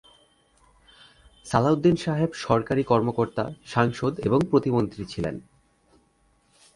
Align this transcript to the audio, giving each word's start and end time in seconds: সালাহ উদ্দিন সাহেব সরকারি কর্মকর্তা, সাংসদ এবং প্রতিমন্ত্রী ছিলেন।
সালাহ 1.45 1.73
উদ্দিন 1.73 1.95
সাহেব 1.95 2.31
সরকারি 2.45 2.83
কর্মকর্তা, 2.83 3.43
সাংসদ 3.65 4.13
এবং 4.19 4.39
প্রতিমন্ত্রী 4.51 5.03
ছিলেন। 5.05 5.35